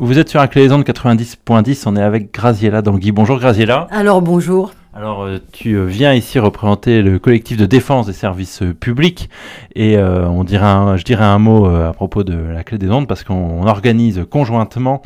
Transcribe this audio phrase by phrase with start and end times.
[0.00, 3.10] Vous êtes sur la clé de 90.10, on est avec Graziella Dangui.
[3.10, 3.88] Bonjour Graziella.
[3.90, 4.70] Alors bonjour.
[4.94, 9.28] Alors, euh, tu euh, viens ici représenter le collectif de défense des services euh, publics
[9.76, 13.22] et on dirait je dirais un mot à propos de la clé des ondes parce
[13.22, 15.02] qu'on organise conjointement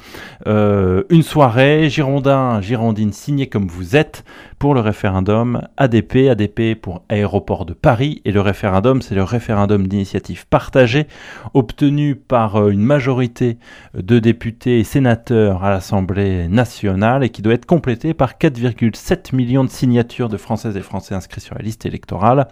[0.47, 4.25] une soirée Girondin, Girondine signée comme vous êtes
[4.63, 9.89] pour le référendum ADP, ADP pour Aéroport de Paris et le référendum c'est le référendum
[9.89, 11.09] d'initiative partagée
[11.53, 13.59] obtenu par une majorité
[13.93, 19.65] de députés et sénateurs à l'Assemblée nationale et qui doit être complété par 4,7 millions
[19.65, 22.47] de signatures de Françaises et Français inscrits sur la liste électorale,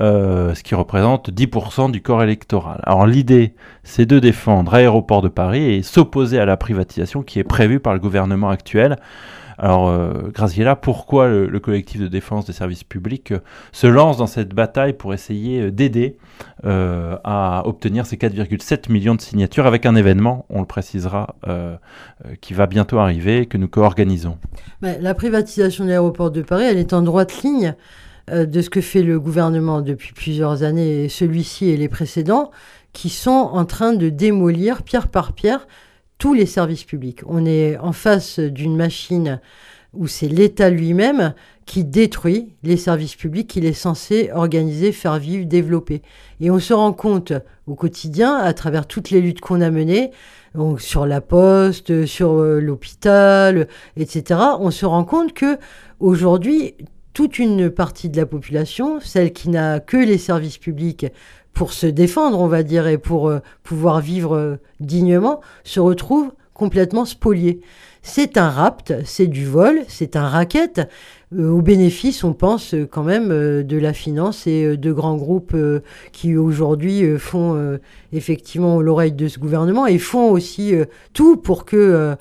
[0.00, 2.80] euh, ce qui représente 10% du corps électoral.
[2.82, 7.44] Alors l'idée, c'est de défendre Aéroport de Paris et s'opposer à la privatisation qui est
[7.44, 8.96] prévue par le gouvernement actuel.
[9.58, 13.40] Alors, euh, Graziella, pourquoi le, collectif de défense des services publics euh,
[13.72, 16.16] se lance dans cette bataille pour essayer euh, d'aider
[16.62, 21.36] à obtenir ces 4,7 millions de signatures avec un événement, on le précisera,
[22.40, 24.36] qui va bientôt arriver, que nous co-organisons?
[24.82, 27.74] La privatisation de l'aéroport de Paris, elle est en droite ligne
[28.30, 32.50] de ce que fait le gouvernement depuis plusieurs années, celui-ci et les précédents,
[32.92, 35.66] qui sont en train de démolir pierre par pierre
[36.18, 37.20] tous les services publics.
[37.26, 39.40] On est en face d'une machine
[39.92, 45.46] où c'est l'État lui-même qui détruit les services publics qu'il est censé organiser, faire vivre,
[45.46, 46.02] développer.
[46.40, 47.32] Et on se rend compte
[47.66, 50.10] au quotidien, à travers toutes les luttes qu'on a menées,
[50.78, 55.58] sur la poste, sur euh, l'hôpital, etc., on se rend compte que
[56.00, 56.74] aujourd'hui,
[57.12, 61.06] toute une partie de la population, celle qui n'a que les services publics
[61.56, 66.30] pour se défendre, on va dire, et pour euh, pouvoir vivre euh, dignement, se retrouve
[66.52, 67.62] complètement spolié.
[68.02, 70.82] C'est un rapt, c'est du vol, c'est un racket.
[71.34, 75.56] Euh, au bénéfice, on pense quand même de la finance et de grands groupes
[76.12, 77.78] qui aujourd'hui font
[78.12, 80.72] effectivement l'oreille de ce gouvernement et font aussi
[81.12, 82.16] tout pour que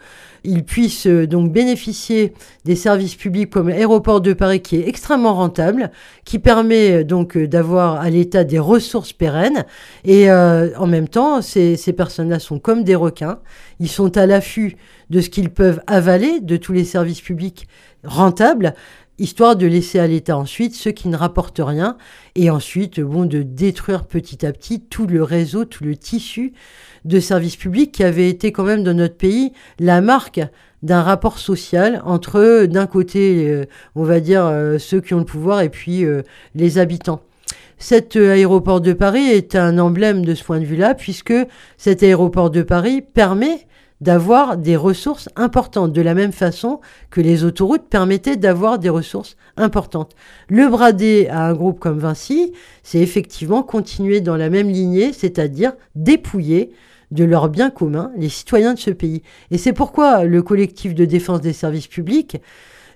[0.45, 2.33] ils puissent euh, donc bénéficier
[2.63, 5.91] des services publics comme l'aéroport de Paris qui est extrêmement rentable,
[6.23, 9.65] qui permet euh, donc euh, d'avoir à l'État des ressources pérennes.
[10.03, 13.39] Et en même temps, ces personnes-là sont comme des requins.
[13.79, 14.77] Ils sont à l'affût
[15.09, 17.67] de ce qu'ils peuvent avaler de tous les services publics
[18.03, 18.73] rentables
[19.17, 21.97] histoire de laisser à l'État ensuite ceux qui ne rapportent rien,
[22.35, 26.53] et ensuite bon, de détruire petit à petit tout le réseau, tout le tissu
[27.05, 30.41] de services publics qui avait été quand même dans notre pays la marque
[30.83, 33.65] d'un rapport social entre d'un côté, euh,
[33.95, 36.21] on va dire, euh, ceux qui ont le pouvoir et puis euh,
[36.53, 37.21] les habitants.
[37.77, 41.33] Cet aéroport de Paris est un emblème de ce point de vue-là, puisque
[41.77, 43.67] cet aéroport de Paris permet
[44.01, 49.37] d'avoir des ressources importantes, de la même façon que les autoroutes permettaient d'avoir des ressources
[49.57, 50.15] importantes.
[50.49, 52.53] Le brader à un groupe comme Vinci,
[52.83, 56.71] c'est effectivement continuer dans la même lignée, c'est-à-dire dépouiller
[57.11, 59.21] de leurs biens communs les citoyens de ce pays.
[59.51, 62.37] Et c'est pourquoi le collectif de défense des services publics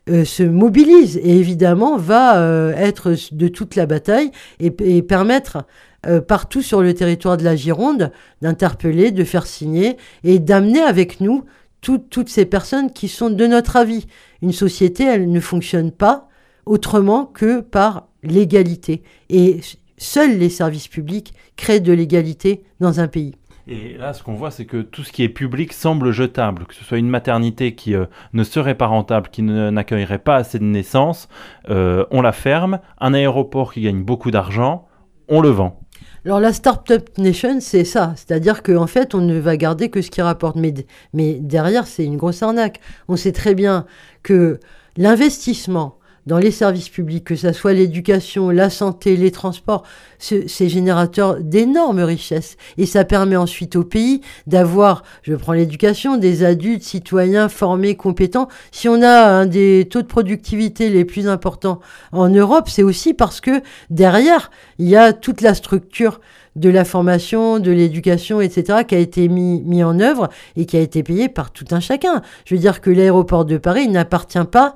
[0.09, 4.72] euh, se mobilise et évidemment va euh, être de toute la bataille et,
[5.02, 5.66] permettre
[6.08, 8.12] euh, partout sur le territoire de la Gironde
[8.42, 11.46] d'interpeller, de faire signer et d'amener avec nous
[11.81, 14.08] toutes ces personnes qui sont de notre avis.
[14.42, 16.28] Une société, elle ne fonctionne pas
[16.66, 19.02] autrement que par l'égalité.
[19.30, 19.62] Et
[19.98, 23.39] seuls les services publics créent de l'égalité dans un pays.
[23.72, 26.74] Et là, ce qu'on voit, c'est que tout ce qui est public semble jetable, que
[26.74, 30.63] ce soit une maternité qui euh, ne serait pas rentable, qui n'accueillerait pas assez de
[30.63, 31.30] naissances,
[31.69, 32.80] euh, on la ferme.
[33.00, 34.88] Un aéroport qui gagne beaucoup d'argent,
[35.28, 35.80] on le vend.
[36.25, 38.13] Alors la Startup Nation, c'est ça.
[38.16, 40.56] C'est-à-dire qu'en fait, on ne va garder que ce qui rapporte.
[40.56, 40.74] Mais,
[41.13, 42.80] mais derrière, c'est une grosse arnaque.
[43.07, 43.86] On sait très bien
[44.24, 44.59] que
[44.97, 45.99] l'investissement
[46.30, 49.82] dans les services publics, que ce soit l'éducation, la santé, les transports,
[50.20, 52.56] c'est générateur d'énormes richesses.
[52.78, 58.48] Et ça permet ensuite au pays d'avoir, je prends l'éducation, des adultes, citoyens formés, compétents.
[58.72, 61.80] Si on a un des taux de productivité les plus importants
[62.12, 66.22] en Europe, c'est aussi parce que derrière, il y a toute la structure
[66.56, 70.82] de la formation, de l'éducation, etc., qui a été mis, en œuvre et qui a
[70.82, 72.22] été payé par tout un chacun.
[72.46, 74.75] Je veux dire que l'aéroport de Paris n'appartient pas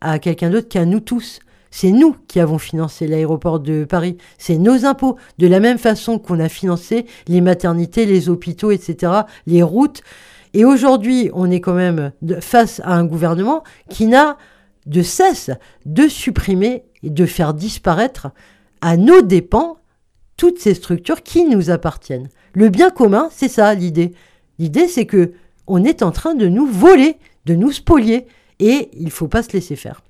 [0.00, 1.40] à quelqu'un d'autre qu'à nous tous.
[1.70, 4.16] C'est nous qui avons financé l'aéroport de Paris.
[4.38, 5.16] C'est nos impôts.
[5.38, 9.12] De la même façon qu'on a financé les maternités, les hôpitaux, etc.,
[9.46, 10.02] les routes.
[10.52, 14.36] Et aujourd'hui, on est quand même face à un gouvernement qui n'a
[14.86, 15.50] de cesse
[15.86, 18.28] de supprimer et de faire disparaître
[18.80, 19.76] à nos dépens
[20.36, 22.28] toutes ces structures qui nous appartiennent.
[22.54, 24.12] Le bien commun, c'est ça l'idée.
[24.58, 25.32] L'idée, c'est que
[25.66, 27.16] on est en train de nous voler,
[27.46, 28.26] de nous spolier
[28.60, 30.02] et il faut pas se laisser faire.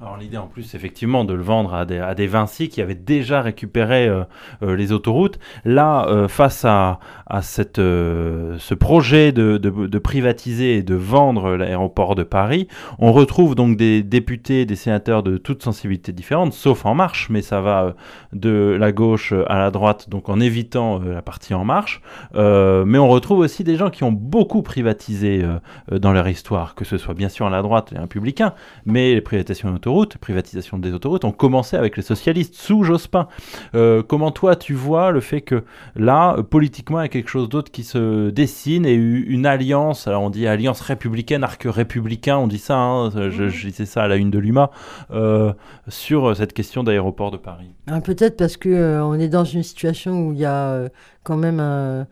[0.00, 2.96] Alors l'idée en plus effectivement de le vendre à des, à des Vinci qui avaient
[2.96, 4.24] déjà récupéré euh,
[4.64, 5.38] euh, les autoroutes.
[5.64, 11.54] Là, euh, face à, à cette, ce projet de, de, de, privatiser et de vendre
[11.54, 12.66] l'aéroport de Paris,
[12.98, 17.40] on retrouve donc des députés, des sénateurs de toutes sensibilités différentes, sauf En Marche, mais
[17.40, 17.94] ça va
[18.32, 22.02] de la gauche à la droite, donc en évitant la partie En Marche.
[22.34, 25.44] mais on retrouve aussi des gens qui ont beaucoup privatisé
[25.90, 28.54] dans leur histoire, que ce soit bien sûr à la droite les républicains,
[28.84, 33.28] mais les privatisations d'autoroutes privatisation des autoroutes, ont commencé avec les socialistes sous Jospin.
[33.74, 35.64] Euh, comment toi tu vois le fait que
[35.94, 40.22] là, politiquement, il y a quelque chose d'autre qui se dessine et une alliance, alors
[40.22, 44.08] on dit alliance républicaine, arc républicain, on dit ça, hein, je, je, disais ça à
[44.08, 44.70] la une de l'UMA,
[45.10, 45.52] euh,
[45.88, 49.62] sur cette question d'aéroport de Paris ah, Peut-être parce qu'on euh, on est dans une
[49.62, 50.88] situation où il y a
[51.24, 52.06] quand même un,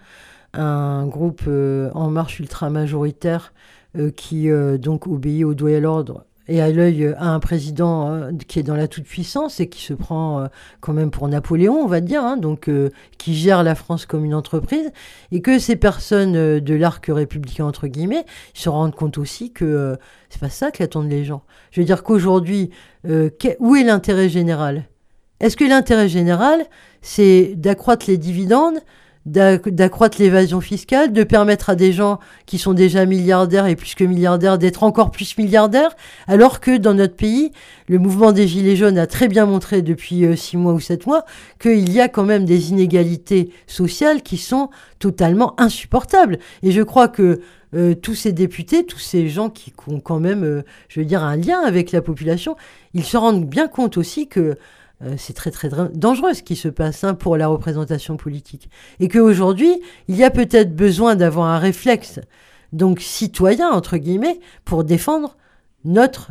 [0.52, 1.42] un groupe
[1.94, 3.52] en marche ultra majoritaire
[4.16, 4.48] qui
[4.78, 8.58] donc obéit au doigt et à l'ordre et à l'œil à un président hein, qui
[8.58, 10.46] est dans la toute-puissance et qui se prend euh,
[10.80, 14.24] quand même pour Napoléon, on va dire, hein, donc euh, qui gère la France comme
[14.24, 14.90] une entreprise,
[15.30, 18.24] et que ces personnes euh, de l'arc républicain, entre guillemets,
[18.54, 19.96] se rendent compte aussi que
[20.30, 21.42] c'est pas ça qu'attendent les gens.
[21.70, 22.70] Je veux dire qu'aujourd'hui,
[23.04, 24.84] où est l'intérêt général?
[25.40, 26.64] Est-ce que l'intérêt général,
[27.00, 28.78] c'est d'accroître les dividendes
[29.24, 34.04] d'accroître l'évasion fiscale, de permettre à des gens qui sont déjà milliardaires et plus que
[34.04, 35.94] milliardaires d'être encore plus milliardaires,
[36.26, 37.52] alors que dans notre pays,
[37.86, 41.06] le mouvement des Gilets jaunes a très bien montré depuis euh, six mois ou sept
[41.06, 41.24] mois
[41.60, 46.38] qu'il y a quand même des inégalités sociales qui sont totalement insupportables.
[46.62, 47.40] Et je crois que
[47.74, 51.22] euh, tous ces députés, tous ces gens qui ont quand même, euh, je veux dire,
[51.22, 52.56] un lien avec la population,
[52.92, 54.56] ils se rendent bien compte aussi que
[55.04, 58.70] euh, c'est très très dangereux ce qui se passe hein, pour la représentation politique.
[59.00, 62.20] Et qu'aujourd'hui, il y a peut-être besoin d'avoir un réflexe,
[62.72, 65.36] donc citoyen, entre guillemets, pour défendre
[65.84, 66.30] notre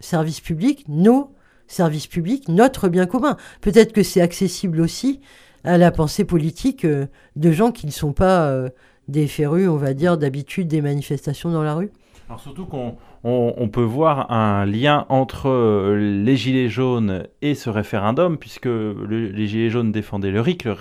[0.00, 1.32] service public, nos
[1.66, 3.36] services publics, notre bien commun.
[3.60, 5.20] Peut-être que c'est accessible aussi
[5.62, 7.06] à la pensée politique euh,
[7.36, 8.68] de gens qui ne sont pas euh,
[9.08, 11.90] des férus, on va dire, d'habitude des manifestations dans la rue.
[12.28, 17.68] Alors surtout qu'on on, peut voir un lien entre euh, les Gilets jaunes et ce
[17.68, 20.74] référendum, puisque les Gilets jaunes défendaient le RIC, le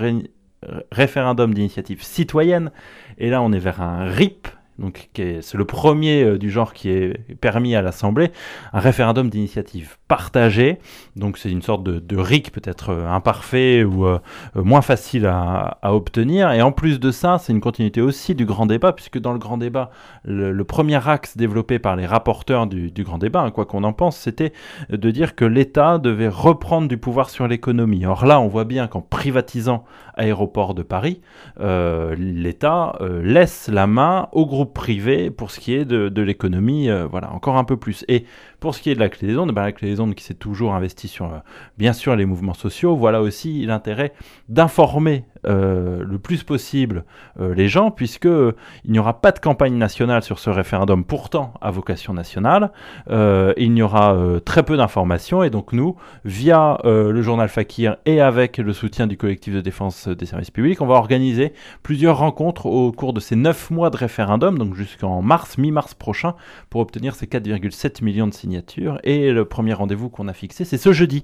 [0.91, 2.71] référendum d'initiative citoyenne,
[3.17, 4.47] et là on est vers un RIP,
[4.79, 8.31] donc c'est le premier euh, du genre qui est permis à l'Assemblée,
[8.73, 10.79] un référendum d'initiative partagée.
[11.15, 14.19] Donc c'est une sorte de, RIC peut-être euh, imparfait ou euh,
[14.55, 16.51] moins facile à, obtenir.
[16.51, 19.39] Et en plus de ça, c'est une continuité aussi du grand débat, puisque dans le
[19.39, 19.91] grand débat,
[20.23, 24.17] le, premier axe développé par les rapporteurs du, grand débat, hein, quoi qu'on en pense,
[24.17, 24.53] c'était
[24.89, 28.05] de dire que l'État devait reprendre du pouvoir sur l'économie.
[28.05, 29.83] Or là, on voit bien qu'en privatisant
[30.15, 31.21] Aéroport de Paris,
[31.59, 37.31] l'État laisse la main au groupe privé pour ce qui est de, l'économie, euh, voilà,
[37.33, 38.05] encore un peu plus.
[38.07, 38.25] Et
[38.59, 40.23] pour ce qui est de la clé des ondes, ben, la clé des ondes qui
[40.23, 41.39] s'est toujours investie sur, euh,
[41.77, 44.13] bien sûr, les mouvements sociaux, voilà aussi l'intérêt
[44.49, 47.05] d'informer euh, le plus possible
[47.39, 51.71] les gens, puisque il n'y aura pas de campagne nationale sur ce référendum, pourtant à
[51.71, 52.71] vocation nationale.
[53.09, 55.95] il n'y aura très peu d'informations, et donc nous,
[56.25, 60.81] via le journal Fakir et avec le soutien du collectif de défense des services publics,
[60.81, 65.21] on va organiser plusieurs rencontres au cours de ces neuf mois de référendum donc jusqu'en
[65.21, 66.35] mars, mi-mars prochain,
[66.69, 68.99] pour obtenir ces 4,7 millions de signatures.
[69.03, 71.23] Et le premier rendez-vous qu'on a fixé, c'est ce jeudi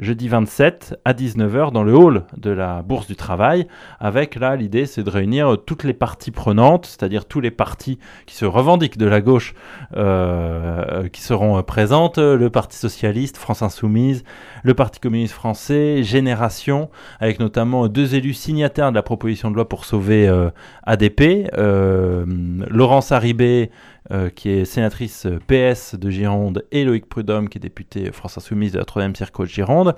[0.00, 3.49] jeudi 27 à 19h dans le hall de la Bourse du Travail.
[3.98, 8.34] Avec là, l'idée c'est de réunir toutes les parties prenantes, c'est-à-dire tous les partis qui
[8.34, 9.54] se revendiquent de la gauche
[9.96, 14.24] euh, qui seront présentes, le Parti Socialiste, France Insoumise,
[14.62, 19.68] le Parti Communiste Français, Génération, avec notamment deux élus signataires de la proposition de loi
[19.68, 20.50] pour sauver euh,
[20.84, 22.24] ADP, euh,
[22.68, 23.70] Laurence Haribé,
[24.12, 28.38] euh, qui est sénatrice euh, PS de Gironde, et Loïc Prudhomme, qui est député France
[28.38, 29.94] Insoumise de la 3 circo de Gironde.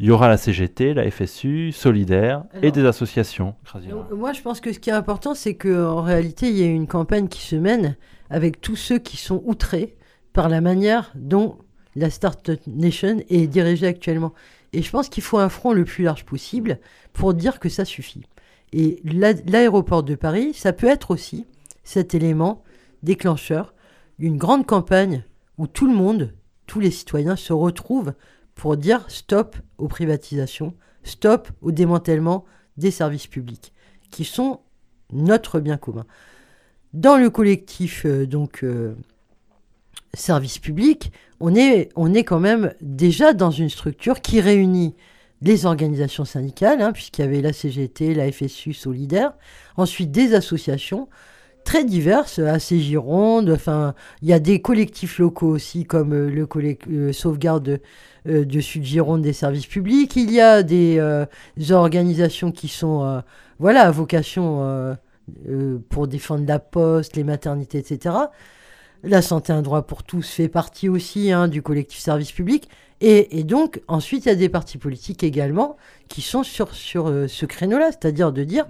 [0.00, 3.54] Il y aura la CGT, la FSU, Solidaire et des associations.
[4.12, 6.88] moi, je pense que ce qui est important, c'est qu'en réalité, il y a une
[6.88, 7.96] campagne qui se mène
[8.28, 9.96] avec tous ceux qui sont outrés
[10.32, 11.58] par la manière dont
[11.94, 14.32] la Startup Nation est dirigée actuellement.
[14.72, 16.80] Et je pense qu'il faut un front le plus large possible
[17.12, 18.24] pour dire que ça suffit.
[18.72, 21.46] Et l'aéroport de Paris, ça peut être aussi
[21.84, 22.64] cet élément
[23.04, 23.74] déclencheur
[24.18, 25.24] d'une grande campagne
[25.58, 26.34] où tout le monde,
[26.66, 28.14] tous les citoyens se retrouvent
[28.54, 32.44] pour dire stop aux privatisations, stop au démantèlement
[32.76, 33.72] des services publics,
[34.10, 34.60] qui sont
[35.12, 36.06] notre bien commun.
[36.92, 38.94] Dans le collectif euh, donc euh,
[40.14, 44.94] service public, on est, quand même déjà dans une structure qui réunit
[45.42, 49.34] les organisations syndicales, hein, puisqu'il y avait la CGT, la FSU solidaire,
[49.76, 51.08] ensuite des associations,
[51.64, 53.50] très diverses, assez girondes.
[53.50, 57.80] Enfin, il y a des collectifs locaux aussi, comme euh, le collectif sauvegarde
[58.26, 60.16] de Sud-Gironde des services publics.
[60.16, 60.98] Il y a des
[61.70, 63.22] organisations qui sont,
[63.58, 64.96] voilà, à vocation
[65.90, 68.14] pour défendre la poste, les maternités, etc.
[69.02, 72.70] La santé, un droit pour tous fait partie aussi hein, du collectif service public.
[73.02, 75.76] Et, donc, ensuite, il y a des partis politiques également
[76.08, 78.66] qui sont sur, sur euh, ce créneau-là, c'est-à-dire de dire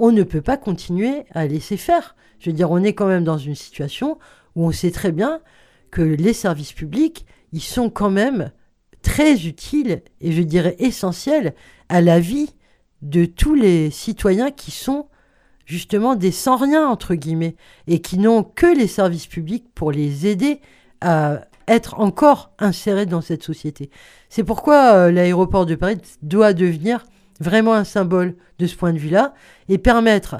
[0.00, 2.16] on ne peut pas continuer à laisser faire.
[2.40, 4.18] Je veux dire, on est quand même dans une situation
[4.56, 5.40] où on sait très bien
[5.90, 8.50] que les services publics, ils sont quand même
[9.02, 11.54] très utiles et je dirais essentiels
[11.90, 12.54] à la vie
[13.02, 15.06] de tous les citoyens qui sont
[15.66, 20.60] justement des sans-rien, entre guillemets, et qui n'ont que les services publics pour les aider
[21.02, 23.90] à être encore insérés dans cette société.
[24.30, 27.04] C'est pourquoi euh, l'aéroport de Paris doit devenir
[27.40, 29.34] vraiment un symbole de ce point de vue-là
[29.68, 30.36] et permettre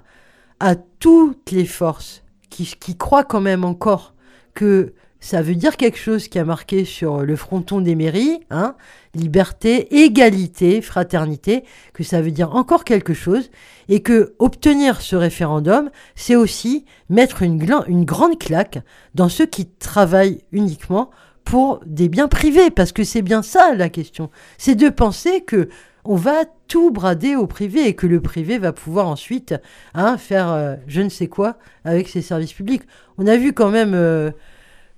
[0.60, 4.14] à toutes les forces qui, croient quand même encore
[4.54, 8.74] que ça veut dire quelque chose qui a marqué sur le fronton des mairies, hein,
[9.14, 13.50] liberté, égalité, fraternité, que ça veut dire encore quelque chose,
[13.88, 18.80] et que obtenir ce référendum, c'est aussi mettre une grande claque
[19.14, 21.10] dans ceux qui travaillent uniquement
[21.44, 24.30] pour des biens privés, parce que c'est bien ça la question.
[24.56, 25.68] C'est de penser que
[26.04, 29.54] on va tout brader au privé et que le privé va pouvoir ensuite
[29.94, 32.82] hein, faire euh, je ne sais quoi avec ses services publics.
[33.18, 34.30] On a vu quand même euh,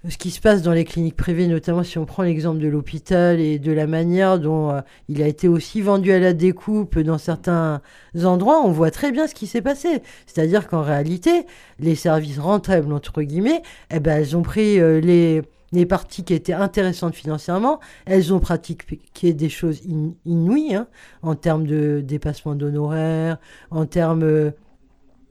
[0.09, 3.40] ce qui se passe dans les cliniques privées, notamment si on prend l'exemple de l'hôpital
[3.40, 7.18] et de la manière dont euh, il a été aussi vendu à la découpe dans
[7.18, 7.80] certains
[8.23, 10.02] endroits, on voit très bien ce qui s'est passé.
[10.26, 11.47] C'est-à-dire qu'en réalité,
[11.80, 15.42] les services rentables, entre guillemets, eh ben, elles ont pris les,
[15.73, 19.81] les parties qui étaient intéressantes financièrement, elles ont pratiqué des choses
[20.25, 20.87] inouïes hein,
[21.23, 23.38] en termes de dépassement d'honoraires,
[23.71, 24.23] en termes...
[24.23, 24.50] Euh,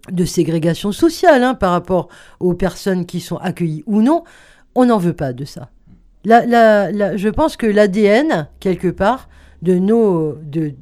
[0.09, 4.23] de ségrégation sociale hein, par rapport aux personnes qui sont accueillies ou non.
[4.75, 5.69] On n'en veut pas de ça.
[6.25, 9.29] je pense que l'ADN, quelque part,
[9.61, 9.77] de,
[10.43, 10.73] de,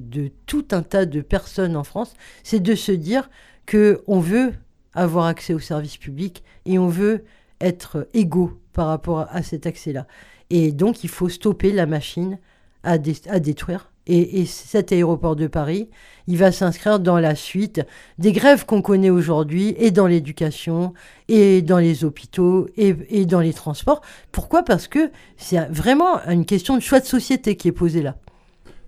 [0.00, 3.30] de, tout un tas de personnes en France, c'est de se dire
[3.70, 4.52] qu'on veut
[4.94, 7.24] avoir accès aux services publics et on veut
[7.60, 10.06] être égaux par rapport à cet accès-là.
[10.50, 12.38] Et donc, il faut stopper la machine
[12.82, 15.88] à, détruire et, cet aéroport de Paris,
[16.28, 17.82] il va s'inscrire dans la suite
[18.18, 20.94] des grèves qu'on connaît aujourd'hui, et dans l'éducation,
[21.28, 24.02] et dans les hôpitaux, et dans les transports.
[24.30, 24.62] Pourquoi?
[24.62, 28.16] Parce que c'est vraiment une question de choix de société qui est posée là.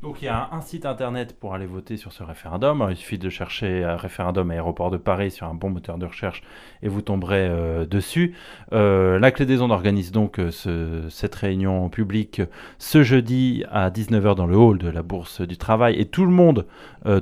[0.03, 2.87] Donc il y a un site internet pour aller voter sur ce référendum.
[2.89, 6.45] il suffit de chercher un référendum aéroport de Paris sur un bon moteur de recherche
[6.85, 8.37] et vous tomberez euh, dessus.
[8.73, 12.43] Euh, la Clé des Ondes organise donc euh, cette réunion publique
[12.79, 16.31] ce jeudi à 19h dans le hall de la Bourse du Travail et tout le
[16.31, 16.67] monde,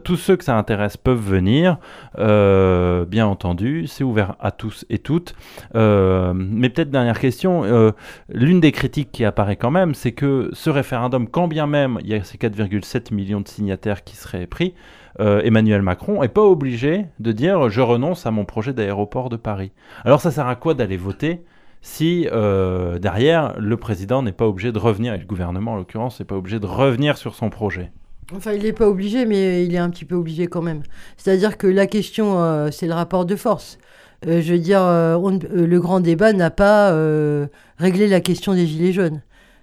[0.05, 1.79] tous ceux que ça intéresse peuvent venir.
[2.17, 5.35] bien entendu, c'est ouvert à tous et toutes.
[5.75, 7.93] mais peut-être dernière question,
[8.29, 12.09] l'une des critiques qui apparaît quand même, c'est que ce référendum, quand bien même il
[12.09, 14.75] y a ces 4, 7 millions de signataires qui seraient pris,
[15.21, 19.37] euh, Emmanuel Macron n'est pas obligé de dire je renonce à mon projet d'aéroport de
[19.37, 19.73] Paris.
[20.05, 21.43] Alors ça sert à quoi d'aller voter
[21.81, 26.21] si euh, derrière le président n'est pas obligé de revenir, et le gouvernement en l'occurrence
[26.21, 27.93] n'est pas obligé de revenir sur son projet?
[28.35, 30.83] Enfin, il n'est pas obligé, mais il est un petit peu obligé quand même.
[31.17, 33.79] C'est-à-dire que la question, euh, c'est le rapport de force.
[34.27, 36.91] je veux dire, le grand débat n'a pas
[37.79, 39.23] réglé la question des Gilets jaunes.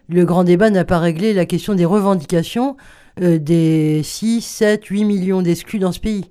[0.09, 2.75] Le grand débat n'a pas réglé la question des revendications
[3.21, 6.25] euh, des 6, 7, 8 millions d'exclus dans ce pays.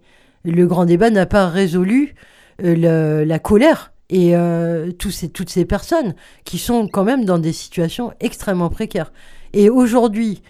[0.44, 2.14] Le grand débat n'a pas résolu
[2.62, 6.14] euh, la colère et euh, ces, toutes ces personnes
[6.44, 9.12] qui sont quand même dans des situations extrêmement précaires.
[9.52, 10.42] Et aujourd'hui,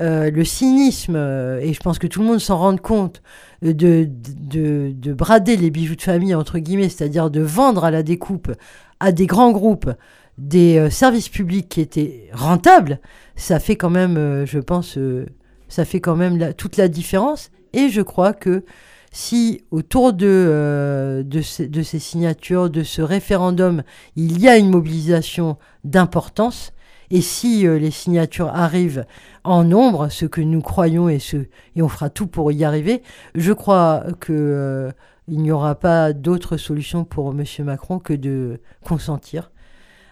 [0.00, 3.20] le cynisme, et je pense que tout le monde s'en rend compte,
[3.62, 3.72] de,
[4.08, 8.52] de, de, brader les bijoux de famille, entre guillemets, c'est-à-dire de vendre à la découpe
[9.00, 9.90] à des grands groupes
[10.38, 13.00] des euh, services publics qui étaient rentables,
[13.36, 15.26] ça fait quand même, euh, je pense, euh,
[15.68, 17.50] ça fait quand même toute la différence.
[17.72, 18.64] Et je crois que
[19.10, 23.82] si autour de, ces signatures, de ce référendum,
[24.16, 26.72] il y a une mobilisation d'importance,
[27.10, 29.06] et si les signatures arrivent
[29.44, 31.38] en nombre, ce que nous croyons et, ce,
[31.74, 33.02] et on fera tout pour y arriver,
[33.34, 34.92] je crois que
[35.28, 37.44] il n'y aura pas d'autre solution pour M.
[37.64, 39.50] Macron que de consentir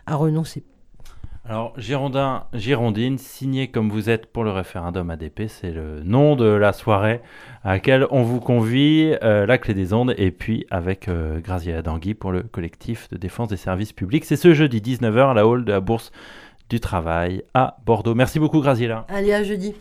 [0.06, 0.64] à renoncer.
[1.48, 6.46] Alors, Girondin, Girondine, signé comme vous êtes pour le référendum ADP, c'est le nom de
[6.46, 7.20] la soirée
[7.62, 11.82] à laquelle on vous convie, euh, la clé des ondes, et puis avec euh, Graziella
[11.82, 14.24] Dangui pour le collectif de défense des services publics.
[14.24, 16.10] C'est ce jeudi 19h à la hall de la Bourse
[16.68, 18.16] du Travail à Bordeaux.
[18.16, 19.06] Merci beaucoup, Graziella.
[19.08, 19.72] Allez, à jeudi.